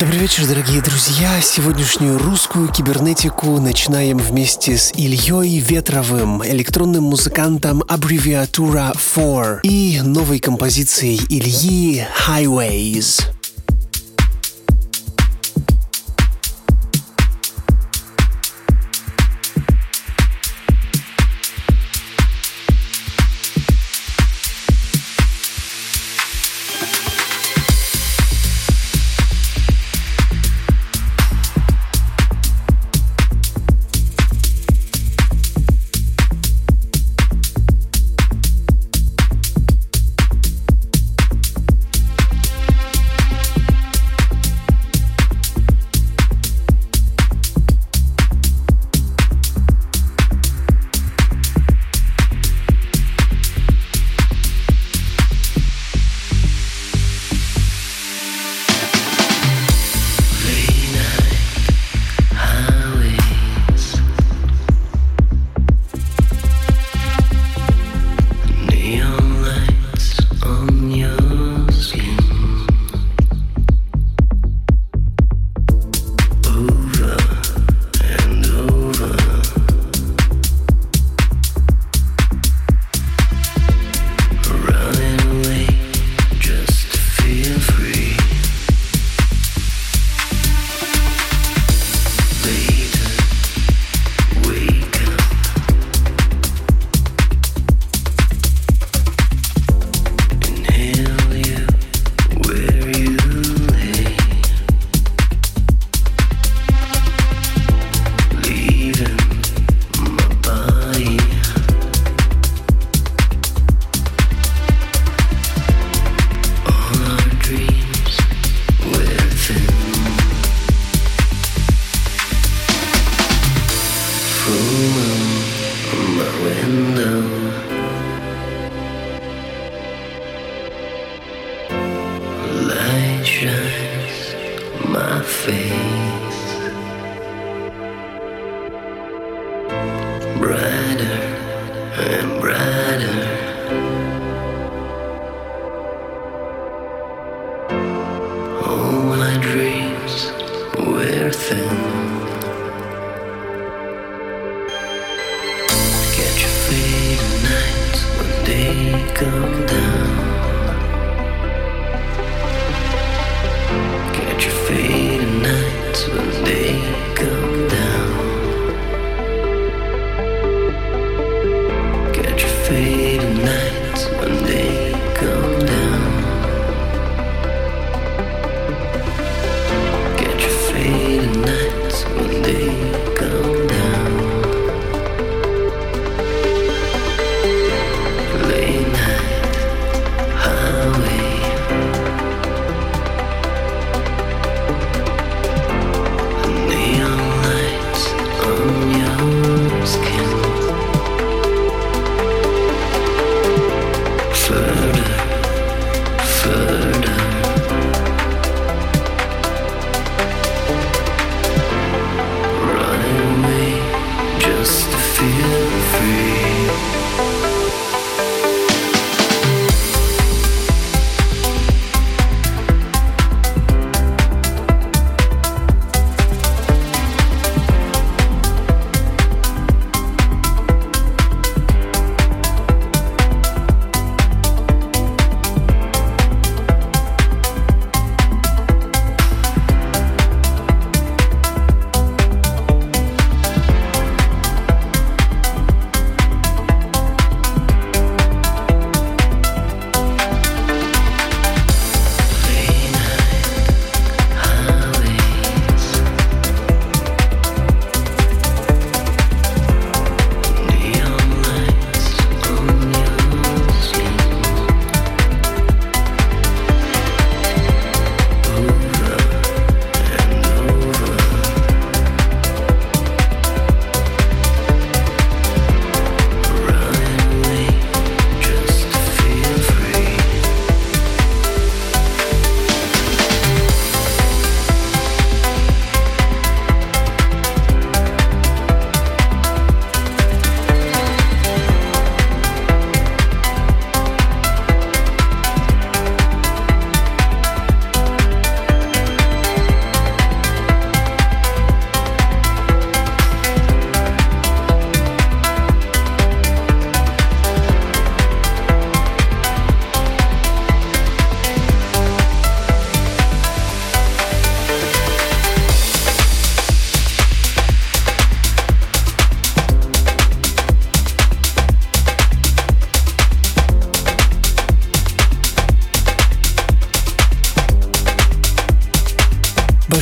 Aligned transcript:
Добрый 0.00 0.18
вечер, 0.18 0.48
дорогие 0.48 0.82
друзья. 0.82 1.40
Сегодняшнюю 1.40 2.18
русскую 2.18 2.66
кибернетику 2.66 3.60
начинаем 3.60 4.18
вместе 4.18 4.76
с 4.76 4.92
Ильей 4.92 5.60
Ветровым, 5.60 6.44
электронным 6.44 7.04
музыкантом 7.04 7.84
аббревиатура 7.86 8.92
4 8.98 9.60
и 9.62 10.00
новой 10.02 10.40
композицией 10.40 11.20
Ильи 11.28 12.04
Highways. 12.26 13.22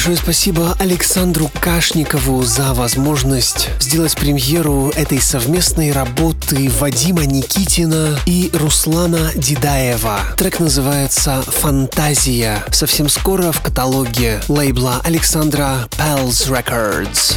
Большое 0.02 0.16
спасибо 0.16 0.76
Александру 0.80 1.48
Кашникову 1.60 2.42
за 2.42 2.74
возможность 2.74 3.68
сделать 3.78 4.16
премьеру 4.16 4.90
этой 4.96 5.20
совместной 5.20 5.92
работы 5.92 6.68
Вадима 6.80 7.24
Никитина 7.24 8.18
и 8.26 8.50
Руслана 8.52 9.30
Дидаева. 9.36 10.22
Трек 10.36 10.58
называется 10.58 11.40
«Фантазия». 11.42 12.64
Совсем 12.72 13.08
скоро 13.08 13.52
в 13.52 13.60
каталоге 13.60 14.40
лейбла 14.48 15.00
Александра 15.04 15.86
Pals 15.92 16.50
Records. 16.50 17.36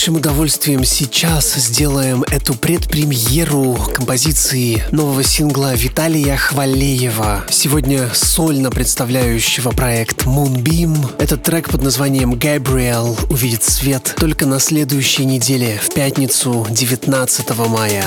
Большим 0.00 0.16
удовольствием 0.16 0.82
сейчас 0.82 1.56
сделаем 1.56 2.24
эту 2.30 2.54
предпремьеру 2.54 3.76
композиции 3.92 4.82
нового 4.92 5.22
сингла 5.22 5.74
Виталия 5.74 6.38
Хвалеева, 6.38 7.44
сегодня 7.50 8.08
сольно 8.14 8.70
представляющего 8.70 9.72
проект 9.72 10.24
Moonbeam. 10.24 10.96
Этот 11.18 11.42
трек 11.42 11.68
под 11.68 11.82
названием 11.82 12.32
Gabriel 12.32 13.14
увидит 13.30 13.62
свет 13.62 14.14
только 14.18 14.46
на 14.46 14.58
следующей 14.58 15.26
неделе, 15.26 15.78
в 15.82 15.92
пятницу 15.92 16.66
19 16.70 17.50
мая. 17.68 18.06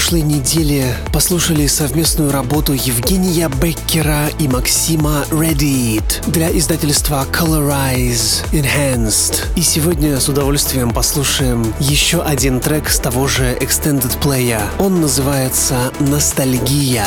Прошлой 0.00 0.22
неделе 0.22 0.96
послушали 1.12 1.66
совместную 1.66 2.32
работу 2.32 2.72
Евгения 2.72 3.50
Беккера 3.60 4.28
и 4.38 4.48
Максима 4.48 5.26
Reddit 5.28 6.26
для 6.26 6.50
издательства 6.56 7.26
Colorize 7.30 8.42
Enhanced. 8.50 9.42
И 9.56 9.60
сегодня 9.60 10.18
с 10.18 10.26
удовольствием 10.30 10.90
послушаем 10.92 11.74
еще 11.80 12.22
один 12.22 12.60
трек 12.60 12.88
с 12.88 12.98
того 12.98 13.28
же 13.28 13.54
Extended 13.60 14.18
Play. 14.22 14.58
Он 14.78 15.02
называется 15.02 15.92
«Ностальгия». 16.00 17.04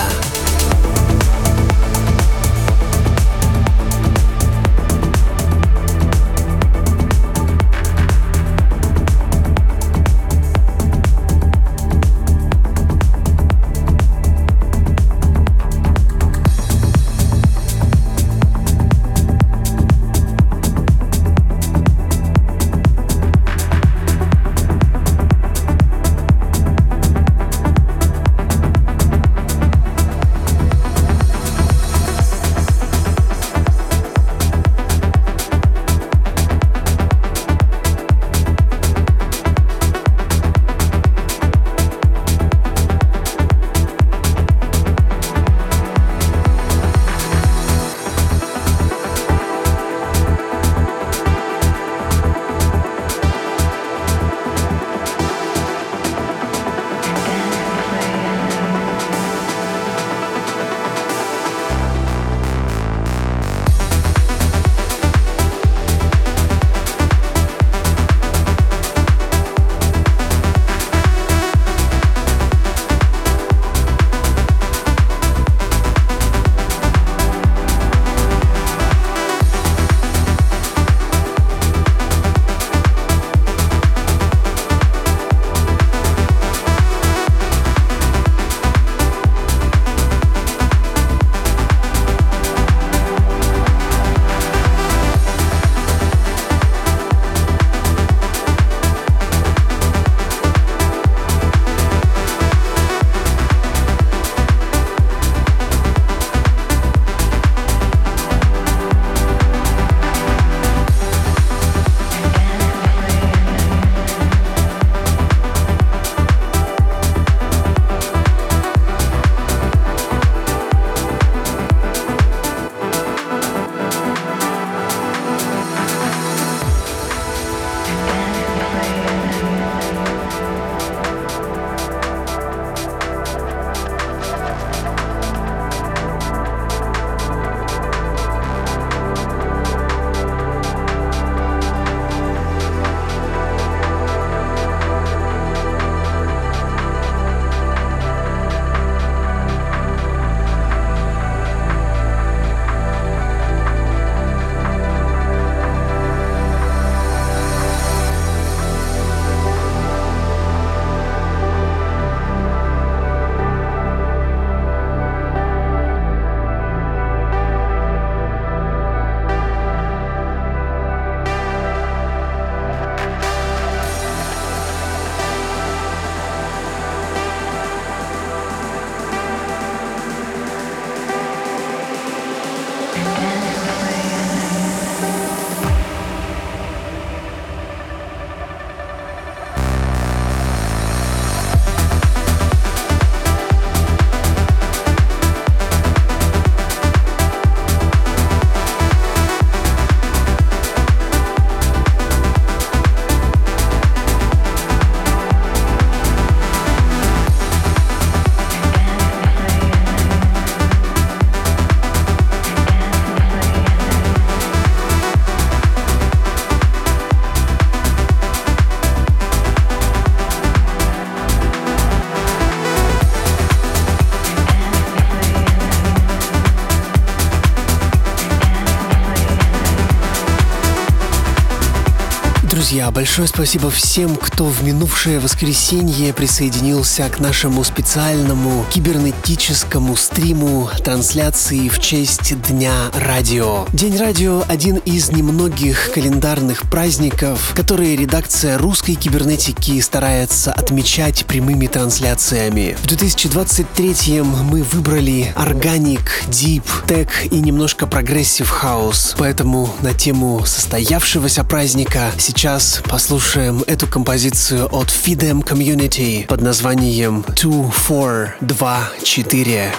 Друзья, 232.74 232.90
большое 232.90 233.28
спасибо 233.28 233.70
всем, 233.70 234.16
кто 234.16 234.46
в 234.46 234.64
минувшее 234.64 235.20
воскресенье 235.20 236.12
присоединился 236.12 237.08
к 237.08 237.20
нашему 237.20 237.64
специальному 237.64 238.66
кибернетическому 238.74 239.96
стриму 239.96 240.72
трансляции 240.84 241.70
в 241.70 241.80
честь 241.80 242.34
Дня 242.48 242.74
радио. 242.96 243.68
День 243.74 243.96
радио– 243.98 244.44
один 244.48 244.78
из 244.78 245.12
немногих 245.12 245.92
календарных 245.94 246.64
праздников, 246.64 247.54
которые 247.56 247.96
редакция 247.96 248.58
русской 248.58 248.96
кибернетики 248.96 249.80
старается 249.80 250.52
отмечать 250.52 251.26
прямыми 251.28 251.68
трансляциями. 251.68 252.76
В 252.82 252.88
2023 252.88 254.22
мы 254.24 254.64
выбрали 254.64 255.32
organic, 255.36 256.24
deep, 256.28 256.64
tech 256.88 257.10
и 257.30 257.40
немножко 257.40 257.86
progressive 257.86 258.50
хаус, 258.50 259.14
поэтому 259.20 259.72
на 259.84 259.94
тему 259.94 260.44
состоявшегося 260.44 261.44
праздника 261.44 262.12
сейчас 262.18 262.62
сейчас 262.63 262.82
послушаем 262.88 263.62
эту 263.67 263.88
композицию 263.88 264.73
от 264.73 264.88
Fidem 264.88 265.43
Community 265.43 266.26
под 266.26 266.39
названием 266.41 267.26
2424. 267.28 269.73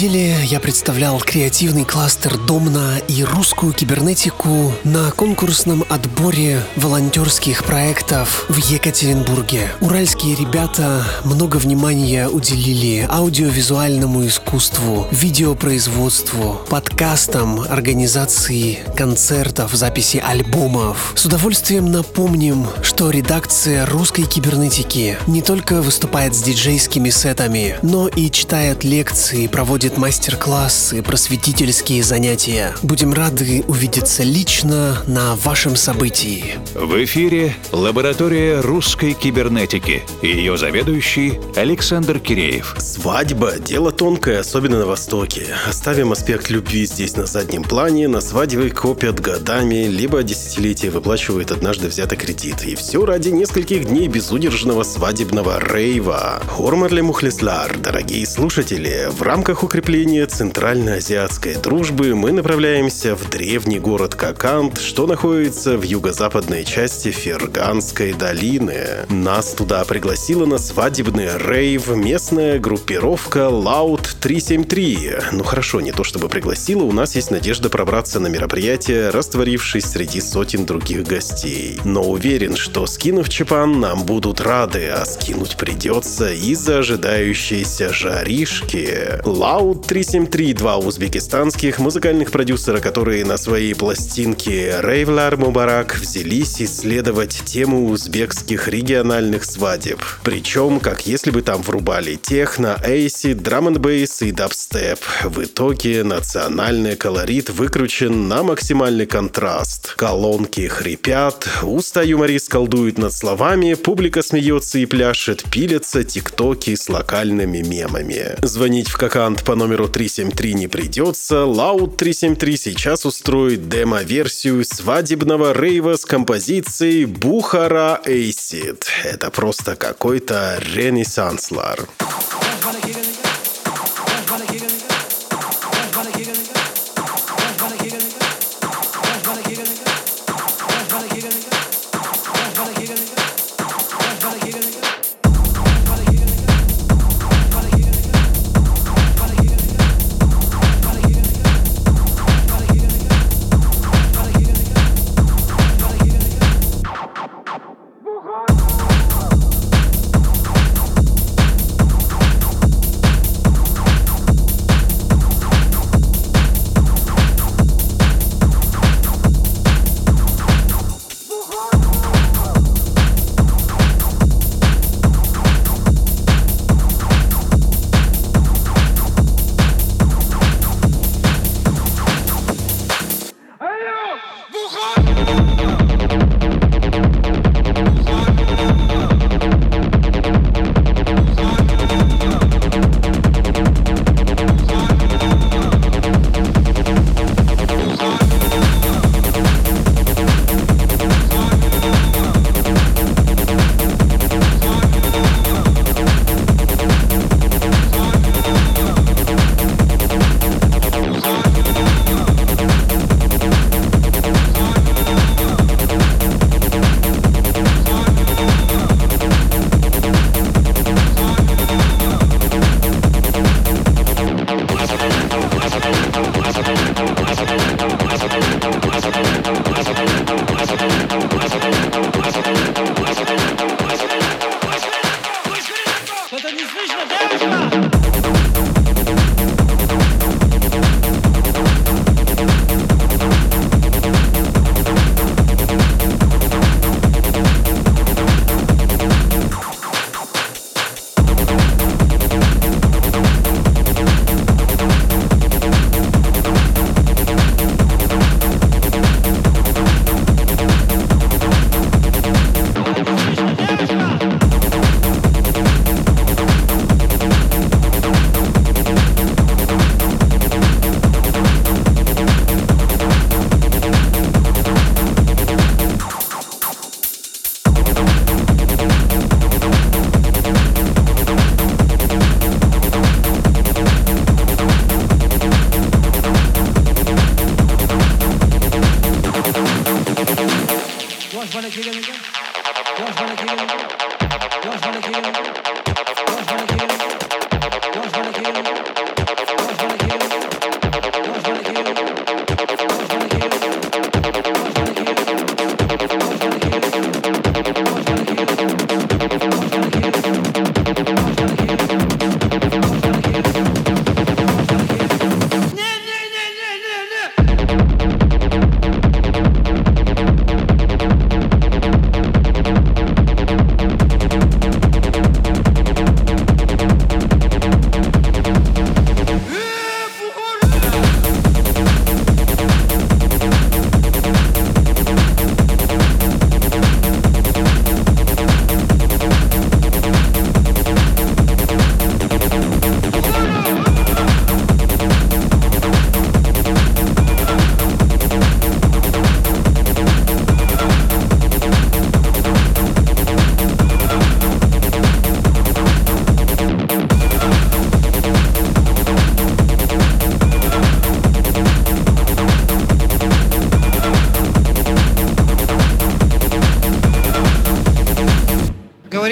родители 0.00 0.29
я 0.42 0.60
представлял 0.60 1.18
креативный 1.20 1.84
кластер 1.84 2.38
Домна 2.38 2.98
и 3.08 3.22
русскую 3.24 3.72
кибернетику 3.72 4.72
на 4.84 5.10
конкурсном 5.10 5.84
отборе 5.88 6.62
волонтерских 6.76 7.64
проектов 7.64 8.46
в 8.48 8.56
Екатеринбурге. 8.56 9.68
Уральские 9.80 10.34
ребята 10.36 11.04
много 11.24 11.56
внимания 11.56 12.28
уделили 12.28 13.06
аудиовизуальному 13.10 14.26
искусству, 14.26 15.06
видеопроизводству, 15.10 16.60
подкастам, 16.68 17.60
организации 17.60 18.80
концертов, 18.96 19.74
записи 19.74 20.22
альбомов. 20.24 21.12
С 21.16 21.24
удовольствием 21.24 21.90
напомним, 21.90 22.66
что 22.82 23.10
редакция 23.10 23.86
русской 23.86 24.22
кибернетики 24.22 25.18
не 25.26 25.42
только 25.42 25.82
выступает 25.82 26.34
с 26.34 26.42
диджейскими 26.42 27.10
сетами, 27.10 27.76
но 27.82 28.08
и 28.08 28.30
читает 28.30 28.84
лекции, 28.84 29.46
проводит 29.46 29.98
мастер-классы, 30.30 31.02
просветительские 31.02 32.04
занятия. 32.04 32.72
Будем 32.82 33.12
рады 33.12 33.64
увидеться 33.66 34.22
лично 34.22 35.02
на 35.08 35.34
вашем 35.34 35.74
событии. 35.74 36.54
В 36.74 37.04
эфире 37.04 37.56
лаборатория 37.72 38.60
русской 38.60 39.14
кибернетики. 39.14 40.04
Ее 40.22 40.56
заведующий 40.56 41.40
Александр 41.56 42.20
Киреев. 42.20 42.76
Свадьба– 42.78 43.54
дело 43.58 43.90
тонкое, 43.90 44.38
особенно 44.38 44.78
на 44.78 44.86
Востоке. 44.86 45.48
Оставим 45.68 46.12
аспект 46.12 46.48
любви 46.48 46.86
здесь 46.86 47.16
на 47.16 47.26
заднем 47.26 47.64
плане, 47.64 48.06
на 48.06 48.20
свадьбы 48.20 48.70
копят 48.70 49.18
годами, 49.18 49.86
либо 49.86 50.22
десятилетия 50.22 50.90
выплачивают 50.90 51.50
однажды 51.50 51.88
взятый 51.88 52.16
кредит. 52.16 52.62
И 52.64 52.76
все 52.76 53.04
ради 53.04 53.30
нескольких 53.30 53.86
дней 53.86 54.06
безудержного 54.06 54.84
свадебного 54.84 55.58
рейва. 55.58 56.40
Хормарли 56.46 57.00
Мухлислар, 57.00 57.76
дорогие 57.78 58.24
слушатели, 58.26 59.08
в 59.10 59.22
рамках 59.22 59.64
укрепления 59.64 60.19
центральноазиатской 60.26 61.54
дружбы 61.56 62.14
мы 62.14 62.32
направляемся 62.32 63.14
в 63.14 63.28
древний 63.30 63.78
город 63.78 64.14
Кокант, 64.14 64.78
что 64.80 65.06
находится 65.06 65.76
в 65.76 65.82
юго-западной 65.82 66.64
части 66.64 67.10
Ферганской 67.10 68.12
долины. 68.12 69.06
Нас 69.08 69.52
туда 69.52 69.84
пригласила 69.84 70.46
на 70.46 70.58
свадебный 70.58 71.28
рейв 71.38 71.88
местная 71.88 72.58
группировка 72.58 73.40
Loud 73.50 74.08
373. 74.20 75.12
Ну 75.32 75.44
хорошо, 75.44 75.80
не 75.80 75.92
то 75.92 76.04
чтобы 76.04 76.28
пригласила, 76.28 76.82
у 76.82 76.92
нас 76.92 77.14
есть 77.16 77.30
надежда 77.30 77.68
пробраться 77.68 78.20
на 78.20 78.26
мероприятие, 78.26 79.10
растворившись 79.10 79.84
среди 79.84 80.20
сотен 80.20 80.66
других 80.66 81.04
гостей. 81.04 81.80
Но 81.84 82.02
уверен, 82.02 82.56
что 82.56 82.86
скинув 82.86 83.28
чепан, 83.28 83.80
нам 83.80 84.04
будут 84.04 84.40
рады, 84.40 84.88
а 84.88 85.04
скинуть 85.04 85.56
придется 85.56 86.32
из-за 86.32 86.78
ожидающейся 86.78 87.92
жаришки. 87.92 89.20
Loud 89.24 89.86
373 89.86 90.09
два 90.10 90.76
узбекистанских 90.76 91.78
музыкальных 91.78 92.32
продюсера, 92.32 92.80
которые 92.80 93.24
на 93.24 93.36
своей 93.36 93.74
пластинке 93.74 94.74
Рейвлар 94.80 95.36
Мубарак 95.36 95.96
взялись 96.00 96.60
исследовать 96.60 97.42
тему 97.44 97.88
узбекских 97.88 98.66
региональных 98.66 99.44
свадеб. 99.44 100.02
Причем, 100.24 100.80
как 100.80 101.06
если 101.06 101.30
бы 101.30 101.42
там 101.42 101.62
врубали 101.62 102.16
техно, 102.16 102.76
эйси, 102.84 103.34
драм 103.34 103.68
н 103.68 103.80
бейс 103.80 104.20
и 104.22 104.32
дабстеп. 104.32 104.98
В 105.22 105.44
итоге 105.44 106.02
национальный 106.02 106.96
колорит 106.96 107.50
выкручен 107.50 108.26
на 108.26 108.42
максимальный 108.42 109.06
контраст. 109.06 109.94
Колонки 109.94 110.66
хрипят, 110.66 111.48
уста 111.62 112.02
юморист 112.02 112.48
колдует 112.48 112.98
над 112.98 113.12
словами, 113.12 113.74
публика 113.74 114.22
смеется 114.22 114.78
и 114.78 114.86
пляшет, 114.86 115.44
пилятся 115.50 116.02
тиктоки 116.02 116.74
с 116.74 116.88
локальными 116.88 117.58
мемами. 117.58 118.34
Звонить 118.42 118.88
в 118.88 118.96
Кокант 118.96 119.44
по 119.44 119.54
номеру 119.54 119.88
373 120.00 120.54
не 120.54 120.66
придется, 120.66 121.34
Loud 121.44 121.96
373 121.96 122.56
сейчас 122.56 123.04
устроит 123.04 123.68
демо-версию 123.68 124.64
свадебного 124.64 125.52
рейва 125.52 125.96
с 125.96 126.06
композицией 126.06 127.04
Бухара 127.04 128.00
Эйсид. 128.06 128.86
Это 129.04 129.30
просто 129.30 129.76
какой-то 129.76 130.58
ренессанс, 130.74 131.50
Лар. 131.50 131.86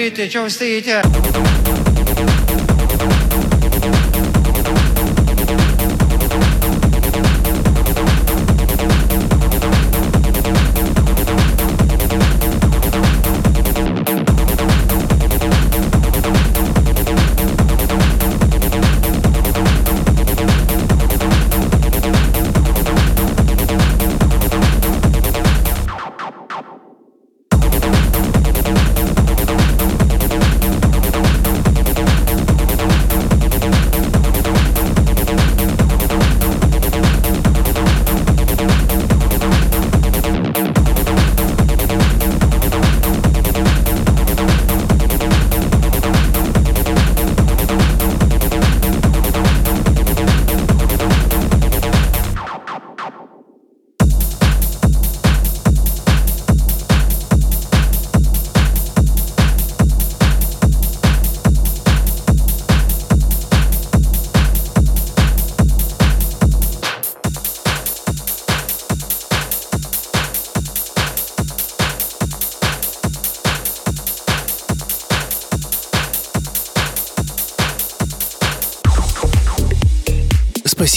Стоите? 0.09 0.29
Чего 0.29 0.43
вы 0.45 0.49
стоите? 0.49 1.01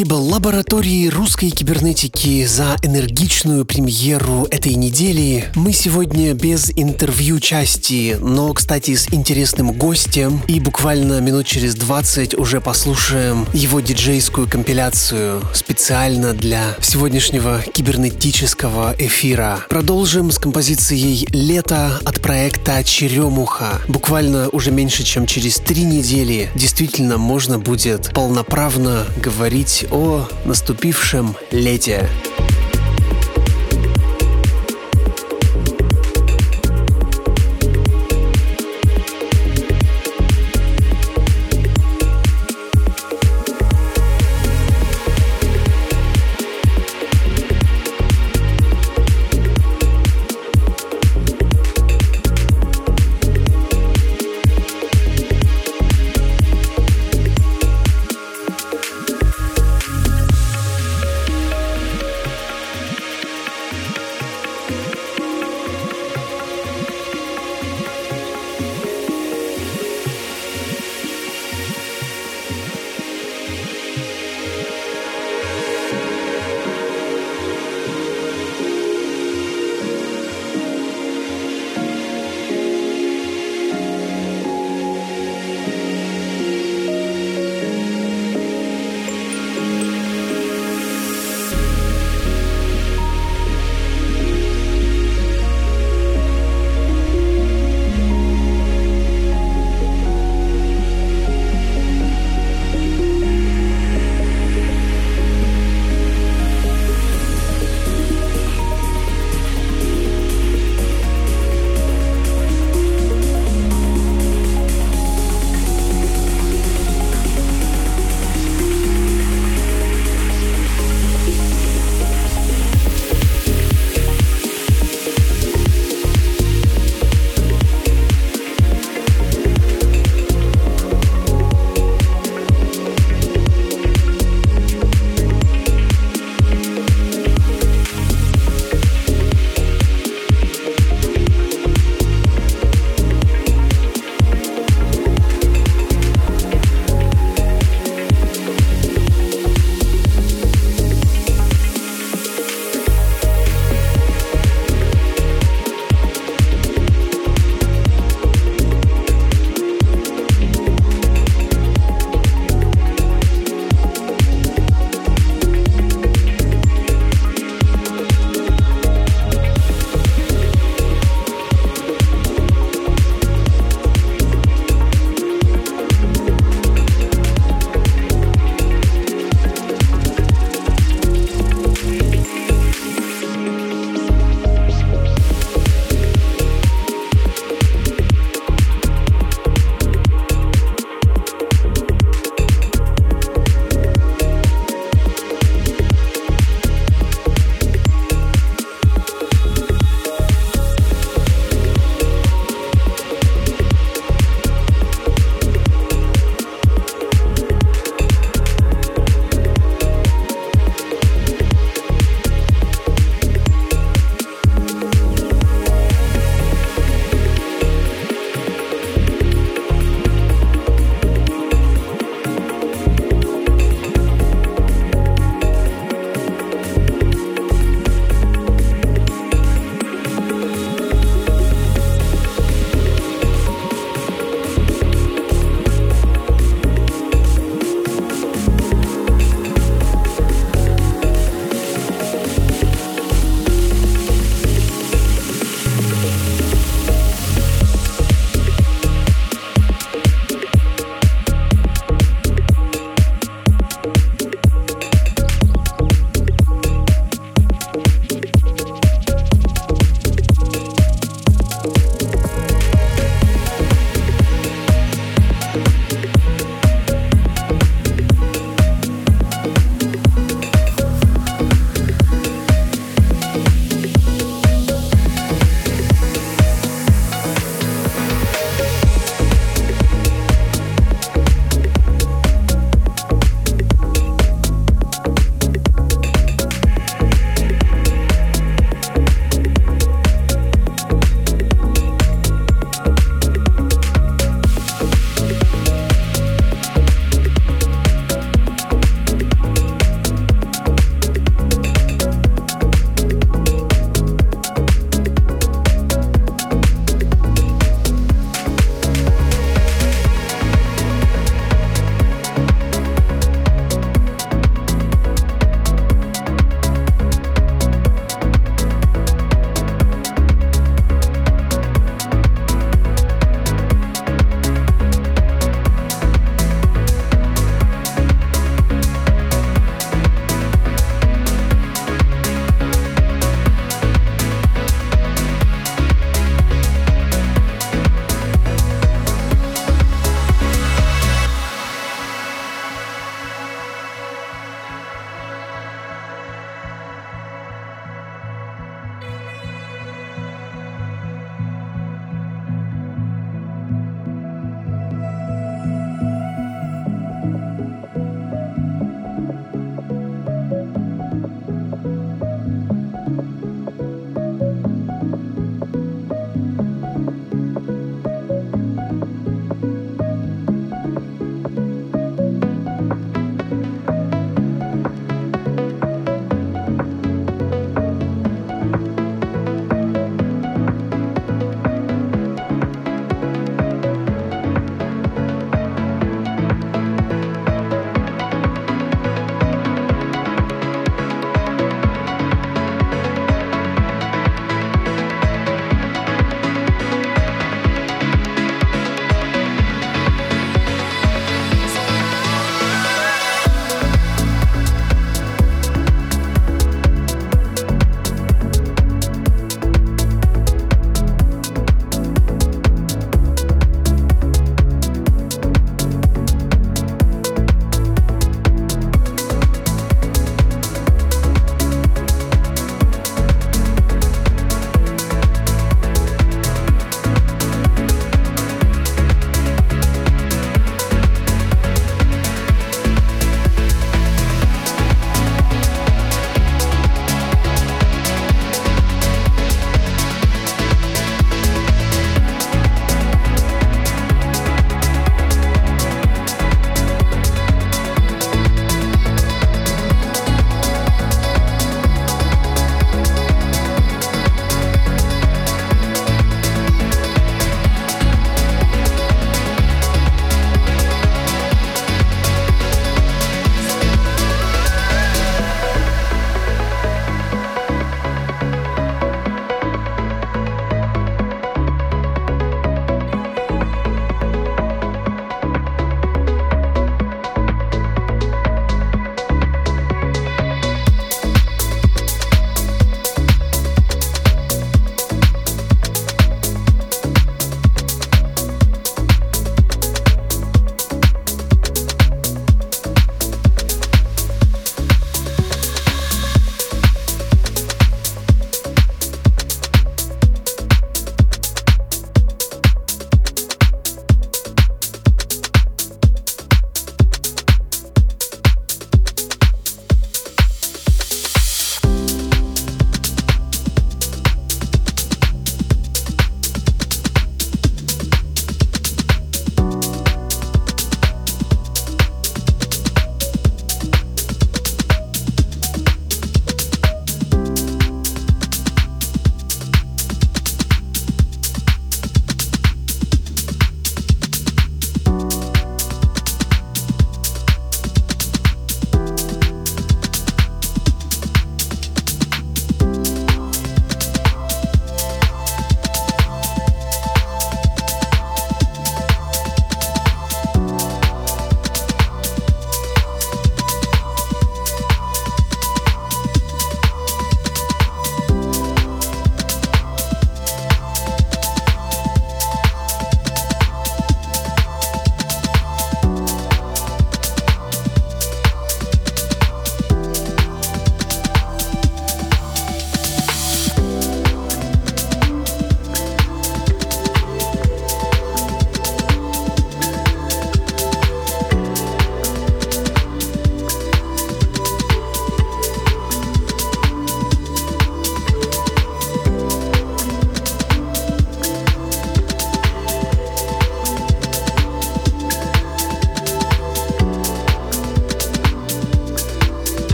Спасибо 0.00 0.14
лаборатории 0.14 1.08
русской 1.08 1.50
кибернетики 1.50 2.46
за 2.46 2.78
энергичную 2.80 3.66
премьеру 3.66 4.46
этой 4.50 4.72
недели. 4.72 5.50
Мы 5.54 5.74
сегодня 5.74 6.32
без 6.32 6.72
интервью 6.74 7.38
части, 7.38 8.16
но, 8.18 8.50
кстати, 8.54 8.94
с 8.94 9.12
интересным 9.12 9.72
гостем. 9.72 10.40
И 10.48 10.58
буквально 10.58 11.20
минут 11.20 11.44
через 11.44 11.74
20 11.74 12.32
уже 12.38 12.62
послушаем 12.62 13.46
его 13.52 13.80
диджейскую 13.80 14.48
компиляцию 14.48 15.42
специально 15.52 16.32
для 16.32 16.76
сегодняшнего 16.80 17.60
кибернетического 17.60 18.94
эфира. 18.98 19.66
Продолжим 19.68 20.30
с 20.30 20.38
композицией 20.38 21.28
«Лето» 21.30 22.00
от 22.06 22.22
проекта 22.22 22.82
«Черемуха». 22.84 23.82
Буквально 23.86 24.48
уже 24.48 24.70
меньше, 24.70 25.04
чем 25.04 25.26
через 25.26 25.56
три 25.56 25.82
недели 25.82 26.48
действительно 26.54 27.18
можно 27.18 27.58
будет 27.58 28.14
полноправно 28.14 29.04
говорить 29.22 29.84
о 29.90 30.26
наступившем 30.44 31.36
лете. 31.50 32.08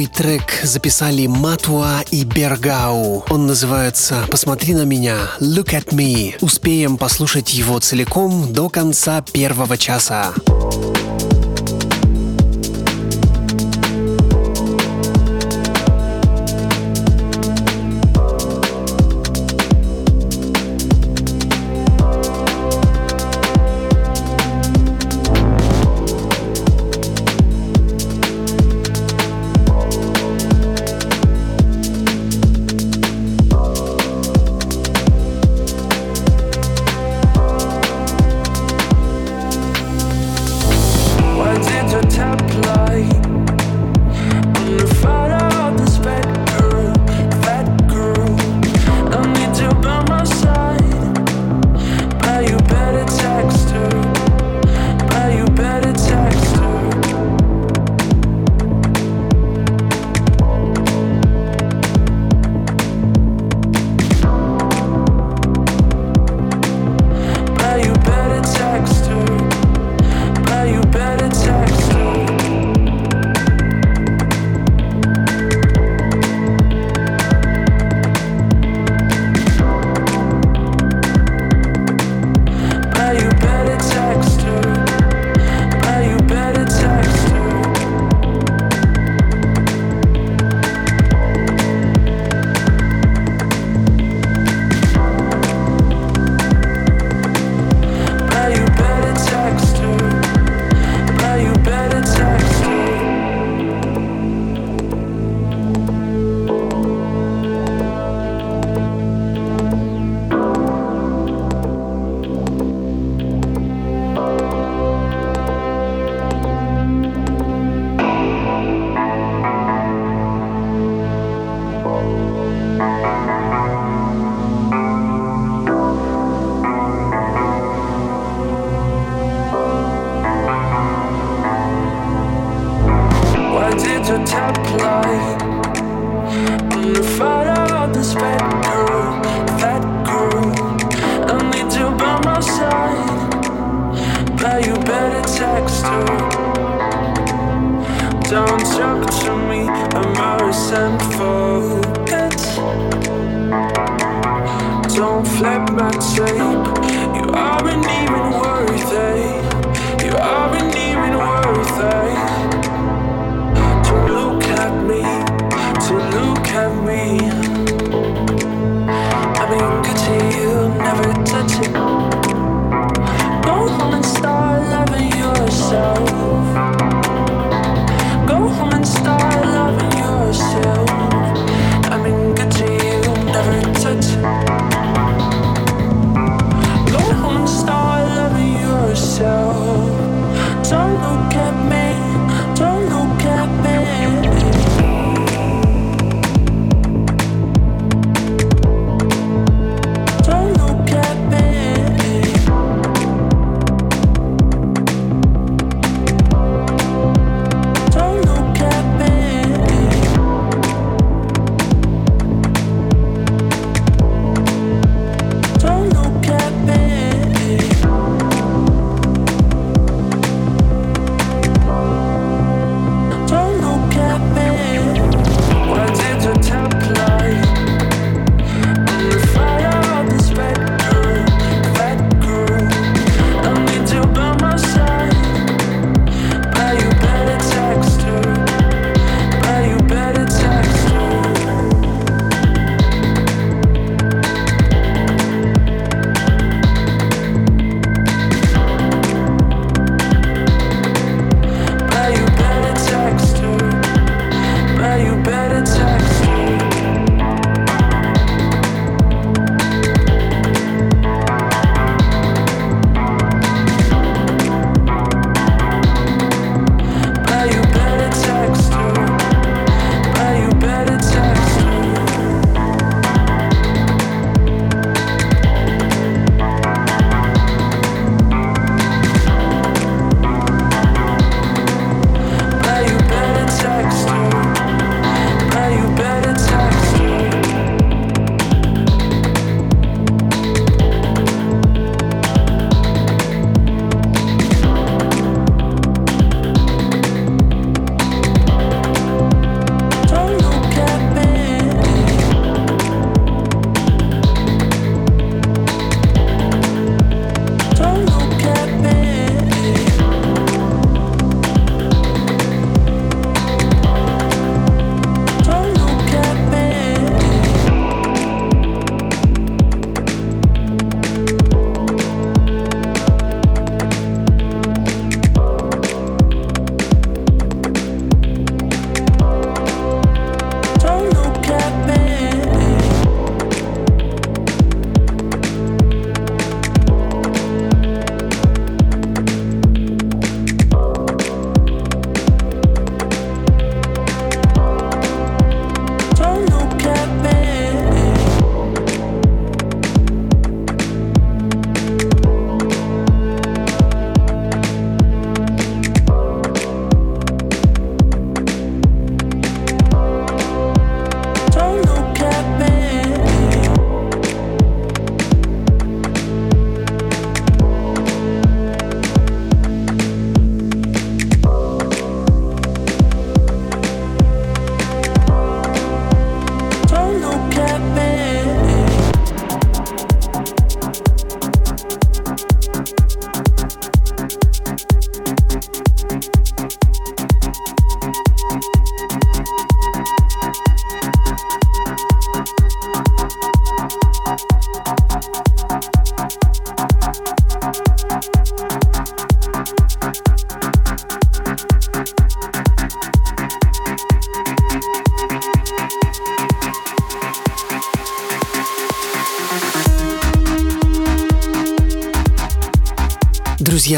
Новый 0.00 0.06
трек 0.06 0.60
записали 0.62 1.26
Матуа 1.26 2.00
и 2.10 2.24
Бергау. 2.24 3.22
Он 3.28 3.46
называется 3.46 4.24
«Посмотри 4.30 4.72
на 4.72 4.84
меня», 4.84 5.16
«Look 5.40 5.74
at 5.74 5.88
me». 5.90 6.36
Успеем 6.40 6.96
послушать 6.96 7.52
его 7.52 7.78
целиком 7.80 8.50
до 8.50 8.70
конца 8.70 9.20
первого 9.20 9.76
часа. 9.76 10.32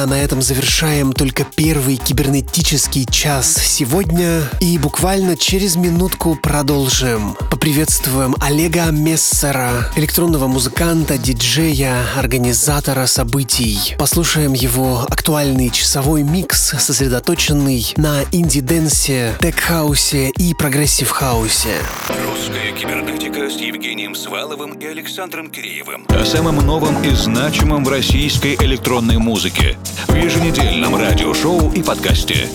Друзья, 0.02 0.18
на 0.18 0.24
этом 0.24 0.42
завершаем 0.42 1.12
только 1.12 1.44
первый 1.44 1.96
кибернетический 1.96 3.06
час 3.06 3.54
сегодня. 3.54 4.42
И 4.58 4.76
буквально 4.76 5.36
через 5.36 5.76
минутку 5.76 6.34
продолжим. 6.34 7.36
Поприветствуем 7.50 8.34
Олега 8.40 8.86
Мессера, 8.90 9.92
электронного 9.94 10.48
музыканта, 10.48 11.18
диджея, 11.18 12.04
организатора 12.16 13.06
событий. 13.06 13.94
Послушаем 13.96 14.54
его 14.54 15.06
актуальный 15.08 15.70
часовой 15.70 16.24
микс, 16.24 16.74
сосредоточенный 16.80 17.92
на 17.96 18.22
indie 18.32 18.75
dance 18.75 19.19
е, 19.19 19.36
tech 19.40 19.76
хаусе 19.76 20.30
и 20.30 20.52
progressive 20.54 21.29
хаусе. 21.29 21.76
Русская 22.08 22.72
кибернетика 22.72 23.48
с 23.48 23.54
Евгением 23.60 24.16
Сваловым 24.16 24.72
и 24.72 24.84
Александром 24.86 25.48
Киреевым. 25.48 26.06
О 26.08 26.24
самом 26.24 26.56
новом 26.56 27.00
и 27.04 27.14
значимом 27.14 27.84
в 27.84 27.88
российской 27.88 28.56
электронной 28.56 29.18
музыке 29.18 29.76
еженедельном 30.14 30.96
радиошоу 30.96 31.72
и 31.72 31.82
подкасте. 31.82 32.48